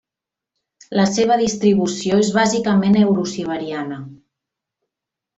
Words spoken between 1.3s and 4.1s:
distribució és bàsicament eurosiberiana.